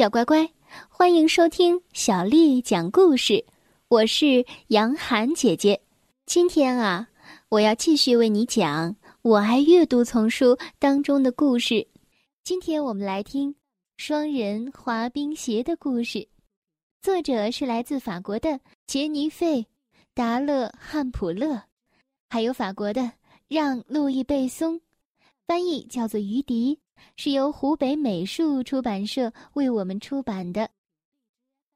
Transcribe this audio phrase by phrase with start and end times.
[0.00, 0.50] 小乖乖，
[0.88, 3.44] 欢迎收听小丽讲故事。
[3.88, 5.78] 我是杨涵姐姐。
[6.24, 7.06] 今天啊，
[7.50, 11.86] 我要继续为你讲《我爱阅读》丛书当中的故事。
[12.42, 13.54] 今天我们来听
[13.98, 16.26] 双人滑冰鞋的故事，
[17.02, 19.58] 作者是来自法国的杰尼费·
[20.14, 21.64] 达勒汉普勒，
[22.30, 23.12] 还有法国的
[23.48, 24.80] 让·路易贝松，
[25.46, 26.78] 翻译叫做于迪。
[27.16, 30.62] 是由湖北美术出版社为我们出版的《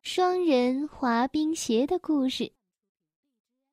[0.02, 2.44] 双人滑冰鞋的故事》。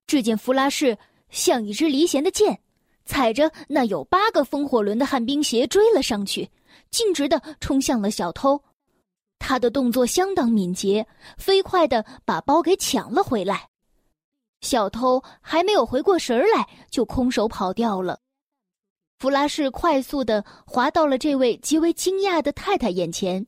[0.07, 0.97] 只见弗拉士
[1.29, 2.61] 像一支离弦的箭，
[3.05, 6.49] 踩着那有八个风火轮的旱冰鞋追了上去，
[6.89, 8.61] 径直的冲向了小偷。
[9.39, 11.07] 他的动作相当敏捷，
[11.37, 13.69] 飞快的把包给抢了回来。
[14.61, 18.19] 小偷还没有回过神来，就空手跑掉了。
[19.21, 23.45] 弗拉士快速的滑到了这位极为惊讶的太太眼前，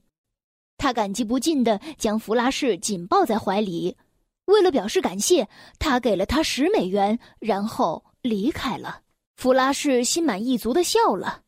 [0.78, 3.98] 他感激不尽的将弗拉士紧抱在怀里。
[4.46, 5.50] 为了表示感谢，
[5.80, 9.02] 他给了他十美元，然后离开了。
[9.36, 11.42] 弗拉士心满意足的笑了：“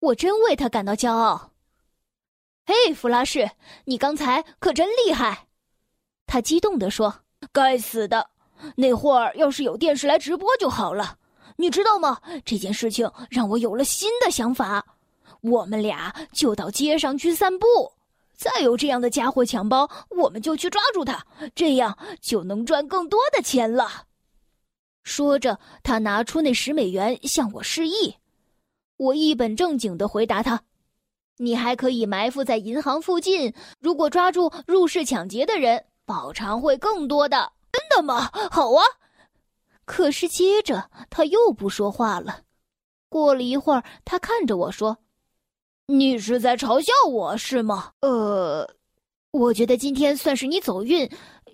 [0.00, 1.52] 我真为他感到骄傲。”
[2.66, 3.52] 嘿，弗拉士，
[3.86, 5.46] 你刚才可真厉害！
[6.26, 8.28] 他激动地说：“该死的，
[8.76, 11.16] 那会儿要是有电视来直播就好了。”
[11.56, 12.20] 你知道吗？
[12.44, 14.84] 这件事情让我有了新的想法。
[15.42, 17.66] 我们俩就到街上去散步，
[18.34, 24.06] 再有这样的家伙抢包，我们就去抓住他，这样就能赚更多的钱了。
[25.04, 28.16] 说着，他拿出那十美元向我示意。
[28.96, 30.62] 我一本正经的回答他
[31.38, 38.30] ：“你还可以埋伏在银行附近，如果抓住入室抢劫的人，报偿会更多的。”真的吗？
[38.50, 38.84] 好啊。
[39.86, 42.42] 可是接着他又不说话了。
[43.08, 44.98] 过了一会儿，他看着我说
[45.86, 48.68] ：“你是在嘲笑我是吗？”“呃，
[49.30, 51.08] 我觉得今天算是你走运。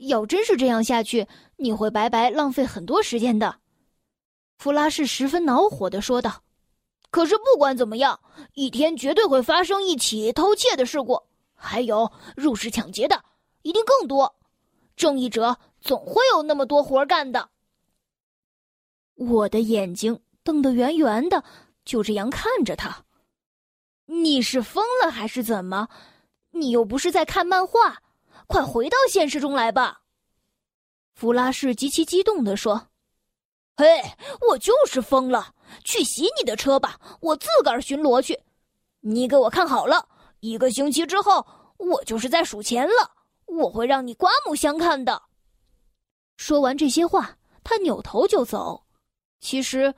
[0.09, 3.57] 要真是这样下去，你会白白浪费很多时间的。”
[4.59, 6.43] 弗拉士十分恼火的说道。
[7.13, 8.19] “可是不管怎么样，
[8.55, 11.21] 一天绝对会发生一起偷窃的事故，
[11.55, 13.23] 还有入室抢劫的，
[13.61, 14.35] 一定更多。
[14.97, 17.51] 正义者总会有那么多活干的。”
[19.15, 21.45] 我的眼睛瞪得圆圆的，
[21.85, 23.05] 就这样看着他。
[24.07, 25.89] 你是疯了还是怎么？
[26.51, 28.03] 你又不是在看漫画，
[28.47, 30.03] 快回到现实中来吧！
[31.15, 32.89] 弗拉士极其激动地说
[33.77, 33.87] ：“嘿，
[34.49, 35.55] 我就是疯了！
[35.85, 38.39] 去洗你的车吧，我自个儿巡逻去。
[39.01, 40.09] 你给我看好了，
[40.41, 41.47] 一个星期之后，
[41.79, 43.11] 我就是在数钱了，
[43.47, 45.23] 我会让你刮目相看的。”
[46.37, 48.85] 说完这些话，他扭头就走。
[49.43, 49.93] 其实，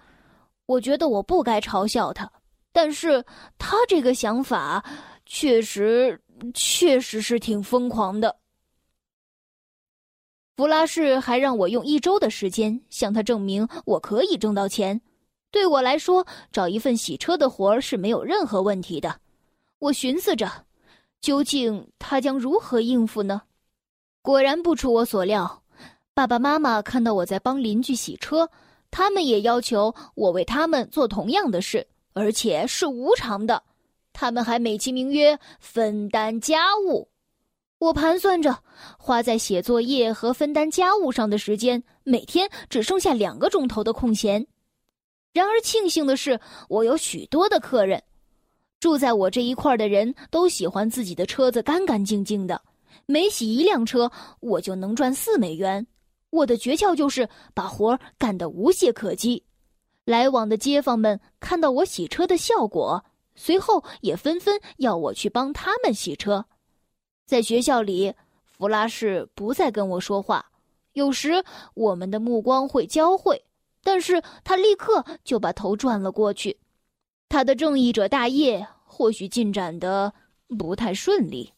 [0.66, 2.28] 我觉得我不该嘲笑他，
[2.72, 3.22] 但是
[3.58, 4.82] 他这个想法
[5.26, 6.18] 确实
[6.54, 8.34] 确实是挺疯狂的。
[10.56, 15.00] 弗拉士还让我用一周的时间向他证明我可以挣到钱。
[15.50, 19.20] 对我来说，找一份洗车的活儿是没有任何问题的。
[19.78, 20.50] 我寻思着，
[21.20, 23.42] 究竟他将如何应付呢？
[24.22, 25.62] 果然不出我所料，
[26.14, 28.48] 爸爸妈妈看到我在帮邻居洗车。
[28.96, 33.60] 他们也要求我为他们做同样的事，而且是无偿的。
[34.12, 37.08] 他们还美其名曰分担家务。
[37.80, 38.56] 我盘算着，
[38.96, 44.46] 花在写作业和分担家务上的时间，每天只剩下两个钟头的空闲。
[45.32, 46.38] 然而庆幸的是，
[46.68, 48.00] 我有许多的客人。
[48.78, 52.62] 住在我这一块的人都喜欢自己的车子干干净净的，
[53.06, 55.84] 每洗一辆车，我就能赚四美元。
[56.34, 59.44] 我的诀窍就是把活儿干得无懈可击，
[60.04, 63.04] 来往的街坊们看到我洗车的效果，
[63.36, 66.44] 随后也纷纷要我去帮他们洗车。
[67.24, 68.12] 在学校里，
[68.42, 70.44] 弗拉士不再跟我说话，
[70.94, 73.40] 有时我们的目光会交汇，
[73.84, 76.58] 但是他立刻就把头转了过去。
[77.28, 80.12] 他的正义者大业或许进展的
[80.58, 81.52] 不太顺利。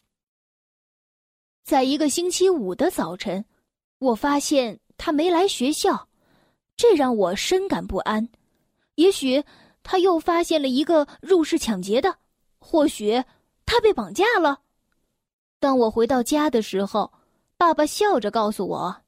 [1.65, 3.43] 在一个星期五的早晨。
[3.99, 6.09] 我发现他没来学校，
[6.77, 8.29] 这让我深感不安。
[8.97, 9.43] 也许
[9.83, 12.19] 他又发现了一个入室抢劫的，
[12.59, 13.23] 或许
[13.65, 14.61] 他被绑架了。
[15.59, 17.13] 当我回到家的时候，
[17.57, 19.03] 爸爸笑着告诉我：“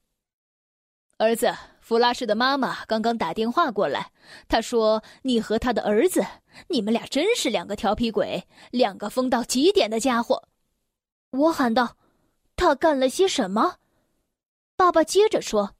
[1.19, 4.11] 儿子，弗拉士的妈妈刚刚打电话过来，
[4.49, 6.25] 她说你和他的儿子，
[6.69, 10.49] 你们俩真是两个调皮鬼，两个疯到极点的家伙。”
[11.32, 11.96] 我喊道
[12.56, 13.76] ：“他干了些什么？”
[14.79, 15.75] 爸爸接着说：“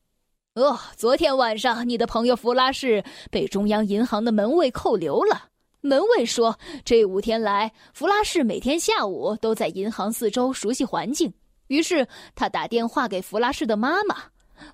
[0.57, 5.51] 哦，昨天晚上你的朋友弗拉士被中央银行的门卫扣留了。
[5.81, 11.33] 门卫说，这五天来，弗拉士每天下午都在银行四周熟悉环境。
[11.69, 12.05] 于是
[12.35, 14.17] 他打电话给弗拉士的妈妈，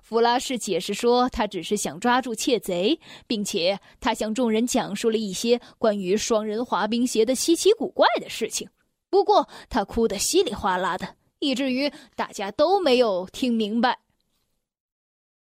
[0.01, 8.67] 弗拉士解释说，他只是想抓住窃贼，并且他向众人讲述了一些关于双人滑冰鞋的稀奇古怪的事情。
[9.11, 11.07] 不过他哭得稀里哗啦的，
[11.37, 13.99] 以至于大家都没有听明白。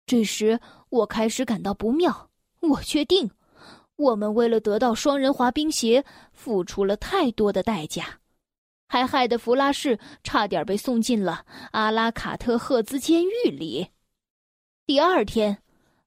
[0.07, 3.31] 这时我开始感到不妙，我确定。
[3.97, 8.19] 我们为了得到双人滑冰鞋，付出了太多的代价，
[8.89, 13.89] 还害得弗拉士差点被送进了阿拉卡特赫兹监狱里。
[14.87, 15.63] 第二天，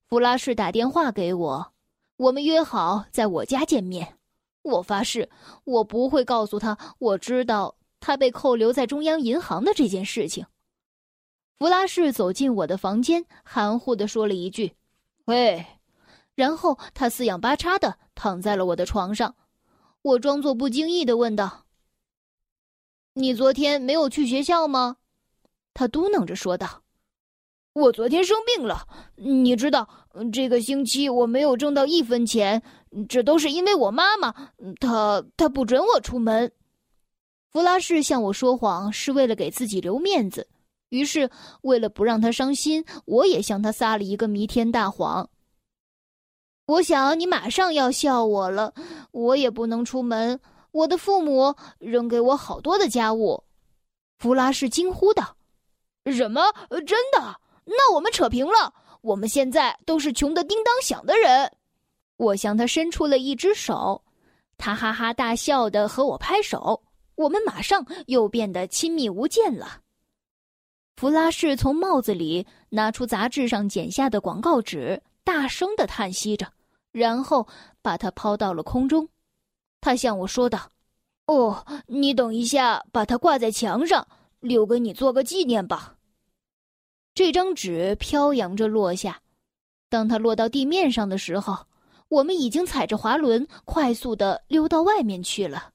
[0.09, 1.73] 弗拉士打电话给我，
[2.17, 4.17] 我们约好在我家见面。
[4.63, 5.29] 我发誓，
[5.63, 10.45] 我不会告诉他我知道他被扣留在中央银行的这件事情。
[11.57, 14.73] 弗拉士走进我的房间，含糊的说了一句
[15.25, 15.65] ：“喂。”
[16.35, 19.35] 然后他四仰八叉的躺在了我的床上，
[20.01, 21.63] 我装作不经意的问道
[23.15, 24.97] ：“你昨天没有去学校吗？”
[25.73, 26.81] 他嘟囔着说道
[27.71, 28.85] ：“我昨天生病了，
[29.15, 29.87] 你知道，
[30.33, 32.61] 这个星期我没有挣到一分钱，
[33.07, 34.33] 这都是因为我妈妈，
[34.81, 36.51] 她她不准我出门。”
[37.49, 40.49] 弗拉士向我说谎是为了给自己留面子，
[40.95, 41.29] 于是
[41.61, 45.29] 为了不让他伤心，我也向他撒了一个弥天大谎。
[46.67, 48.73] 我想你马上要笑我了，
[49.11, 50.39] 我也不能出门。
[50.71, 53.43] 我的父母扔给我好多的家务。
[54.17, 55.35] 弗拉士惊呼道
[56.11, 56.41] ：“什么？
[56.87, 57.39] 真的？
[57.65, 58.73] 那我们扯平了。
[59.01, 61.51] 我们现在都是穷的叮当响的人。”
[62.17, 64.01] 我向他伸出了一只手，
[64.57, 66.81] 他哈哈大笑的和我拍手。
[67.15, 69.81] 我们马上又变得亲密无间了。
[70.95, 75.01] 弗拉士从帽子里拿出杂志上剪下的广告纸。
[75.25, 76.53] 大声的叹息着，
[76.91, 77.47] 然后
[77.81, 79.09] 把它抛到了空中。
[79.81, 80.69] 他向我说道
[81.25, 84.07] ：“哦，你等一下，把它挂在墙上，
[84.39, 85.95] 留给你做个纪念吧。”
[87.15, 89.19] 这张纸飘扬着落下，
[89.89, 91.65] 当它落到地面上的时候，
[92.07, 95.71] 我们已经踩着滑轮快速的溜到外面去了。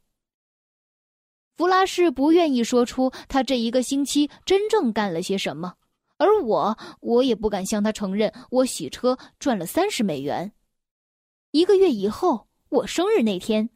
[1.57, 5.75] 弗拉士不愿意说出他这一个星期真正干了些什么。
[6.17, 10.53] 而我，我也不敢向他承认，我洗车赚了三十美元。
[11.51, 13.71] 一个月以后，我生日那天，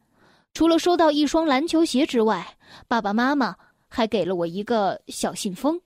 [0.53, 2.57] 除了收到一双篮球鞋之外，
[2.87, 3.55] 爸爸妈妈
[3.87, 5.81] 还给了我一个小信封。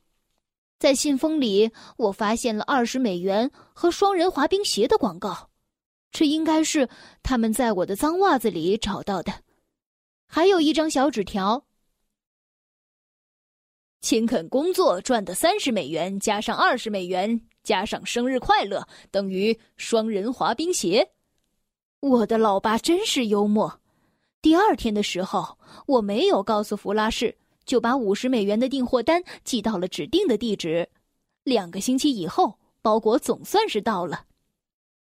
[0.80, 5.50] 在信封里，我发现了二十美元和双人滑冰鞋的广告，
[6.12, 6.90] 这应该是
[7.24, 9.32] 他们在我的脏袜子里找到的。
[10.28, 11.66] 还有一张小纸条。
[14.02, 21.12] 勤恳工作赚的三十美元，加上二十美元，加上生日快乐，等于双人滑冰鞋。
[22.00, 23.82] 我的老爸真是幽默。
[24.42, 30.88] 第二天的时候，我没有告诉弗拉士，就把五十美元的订货单寄到了指定的地址。
[31.44, 34.26] 两个星期以后，包裹总算是到了，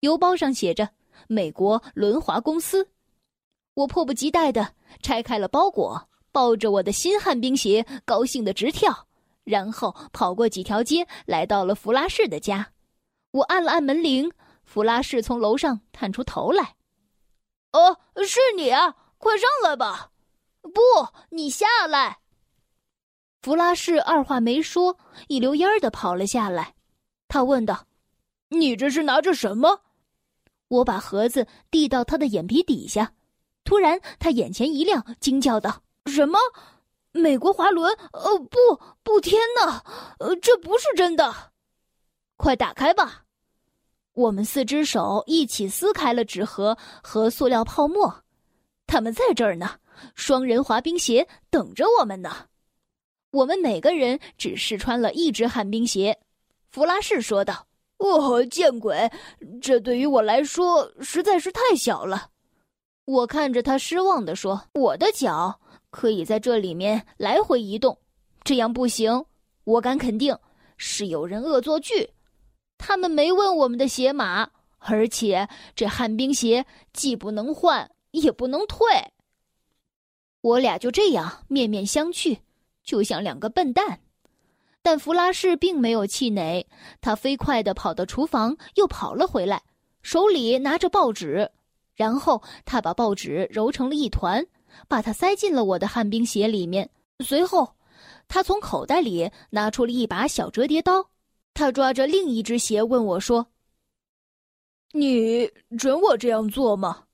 [0.00, 0.86] 邮包上写着
[1.28, 2.86] “美国轮滑公司”。
[3.72, 6.10] 我迫不及待的拆开了包裹。
[6.32, 9.06] 抱着我的新旱冰鞋，高兴的直跳，
[9.44, 12.72] 然后跑过几条街，来到了弗拉士的家。
[13.32, 14.32] 我按了按门铃，
[14.64, 16.74] 弗拉士从楼上探出头来
[17.72, 20.10] ：“哦，是你啊，快上来吧
[20.62, 20.80] ！”“不，
[21.30, 22.18] 你下来。”
[23.42, 24.96] 弗拉士二话没说，
[25.28, 26.74] 一溜烟儿的跑了下来。
[27.28, 27.86] 他问道
[28.50, 29.80] ：“你这是拿着什么？”
[30.68, 33.12] 我把盒子递到他的眼皮底下，
[33.64, 35.82] 突然他眼前一亮，惊叫道。
[36.06, 36.38] 什么？
[37.12, 37.92] 美国滑轮？
[38.12, 38.58] 哦，不
[39.02, 39.20] 不！
[39.20, 39.84] 天哪，
[40.18, 41.52] 呃，这不是真的！
[42.36, 43.24] 快打开吧！
[44.14, 48.24] 我们四只手一起撕开了纸盒和塑料泡沫，
[48.86, 49.78] 他们在这儿呢，
[50.14, 52.48] 双人滑冰鞋等着我们呢。
[53.30, 56.18] 我们每个人只试穿了一只旱冰鞋。
[56.70, 57.66] 弗拉士说道
[57.98, 59.10] ：“哦，见鬼！
[59.60, 62.30] 这对于我来说实在是太小了。”
[63.04, 65.60] 我看着他失望的说：“我的脚。”
[65.92, 67.96] 可以在这里面来回移动，
[68.42, 69.26] 这样不行。
[69.64, 70.36] 我敢肯定，
[70.78, 72.10] 是有人恶作剧。
[72.78, 75.46] 他们没问我们的鞋码，而且
[75.76, 78.86] 这旱冰鞋既不能换，也不能退。
[80.40, 82.38] 我俩就这样面面相觑，
[82.82, 84.00] 就像两个笨蛋。
[84.80, 86.66] 但弗拉士并没有气馁，
[87.02, 89.62] 他飞快地跑到厨房，又跑了回来，
[90.02, 91.50] 手里拿着报纸，
[91.94, 94.44] 然后他把报纸揉成了一团。
[94.88, 96.88] 把它塞进了我的旱冰鞋里面。
[97.20, 97.74] 随后，
[98.28, 101.10] 他从口袋里拿出了一把小折叠刀。
[101.54, 103.46] 他抓着另一只鞋问我说
[104.92, 107.04] ：“你准我这样做吗？”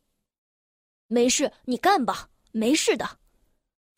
[1.09, 3.09] 没事，你干吧，没事的。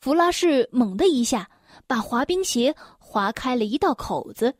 [0.00, 1.50] 弗拉士猛的一下
[1.86, 4.54] 把滑冰鞋划开了一道口子。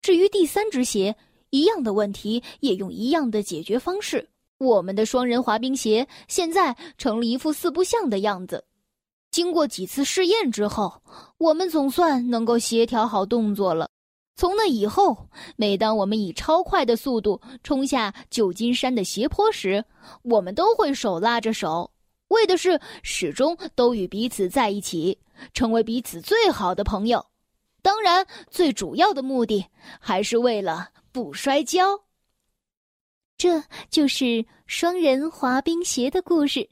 [0.00, 1.16] 至于第三只鞋，
[1.50, 4.28] 一样的问题也用一样的解决方式。
[4.60, 8.62] 我们的双人滑冰鞋现在成了一副四不像的样子。
[9.30, 11.00] 经过几次试验之后，
[11.38, 13.88] 我们总算能够协调好动作了。
[14.36, 15.16] 从那以后，
[15.56, 19.82] 每当我们以超快的速度冲下旧金山的斜坡时，
[20.22, 21.90] 我们都会手拉着手，
[22.28, 25.18] 为的是始终都与彼此在一起，
[25.54, 27.24] 成为彼此最好的朋友。
[27.80, 29.64] 当然，最主要的目的
[29.98, 31.98] 还是为了不摔跤。
[33.40, 36.68] 这就是双人滑冰鞋的故事。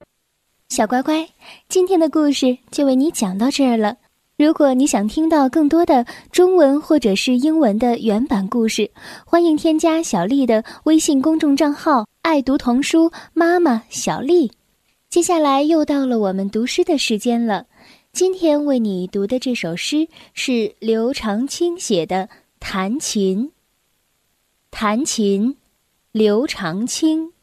[0.69, 1.27] 小乖乖，
[1.67, 3.97] 今天的故事就为你讲到这儿了。
[4.37, 8.91] 如果你想听到更多的中文或者是英文的原版故事，
[9.25, 14.53] 欢迎添加小丽的微信公众账号“爱读童书妈妈小丽”。
[15.09, 17.65] 接下来又到了我们读诗的时间了。
[18.13, 22.27] 今天为你读的这首诗是刘长卿写的
[22.61, 23.47] 《弹琴》。
[24.71, 25.57] 弹琴，
[26.13, 27.35] 刘长卿。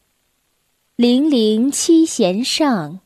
[0.96, 2.98] 零零七弦上，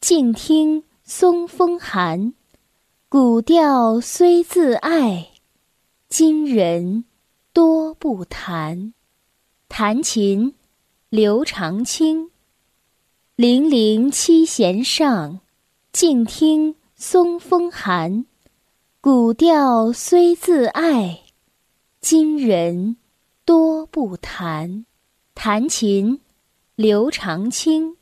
[0.00, 2.34] 静听松风寒。
[3.08, 5.30] 古调虽自爱，
[6.08, 7.04] 今人
[7.52, 8.92] 多不弹。
[9.68, 10.52] 弹琴，
[11.10, 12.32] 刘长卿。
[13.36, 15.38] 零零七弦上，
[15.92, 18.26] 静听松风寒。
[19.00, 21.20] 古调虽自爱，
[22.00, 22.96] 今人
[23.44, 24.84] 多不弹。
[25.34, 26.20] 弹琴，
[26.74, 27.96] 刘长卿。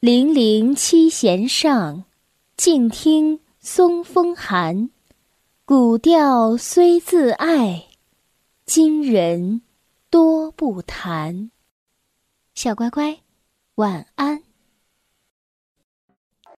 [0.00, 2.04] 零零七弦上，
[2.56, 3.38] 静听。
[3.64, 4.90] 松风寒，
[5.64, 7.86] 古调虽自爱，
[8.66, 9.62] 今人
[10.10, 11.52] 多不弹。
[12.56, 13.20] 小乖乖，
[13.76, 14.42] 晚安。